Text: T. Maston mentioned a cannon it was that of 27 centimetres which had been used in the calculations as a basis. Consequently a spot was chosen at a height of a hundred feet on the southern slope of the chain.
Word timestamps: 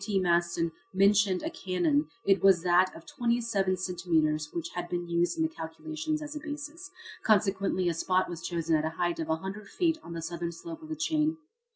T. 0.03 0.17
Maston 0.17 0.71
mentioned 0.95 1.43
a 1.43 1.51
cannon 1.51 2.07
it 2.25 2.41
was 2.41 2.63
that 2.63 2.91
of 2.95 3.05
27 3.05 3.77
centimetres 3.77 4.49
which 4.51 4.69
had 4.73 4.89
been 4.89 5.07
used 5.07 5.37
in 5.37 5.43
the 5.43 5.47
calculations 5.53 6.23
as 6.23 6.35
a 6.35 6.39
basis. 6.39 6.89
Consequently 7.23 7.87
a 7.87 7.93
spot 7.93 8.27
was 8.27 8.41
chosen 8.41 8.75
at 8.75 8.83
a 8.83 8.97
height 8.97 9.19
of 9.19 9.29
a 9.29 9.35
hundred 9.35 9.67
feet 9.69 9.99
on 10.01 10.13
the 10.13 10.21
southern 10.23 10.51
slope 10.53 10.81
of 10.81 10.89
the 10.89 10.95
chain. 10.95 11.37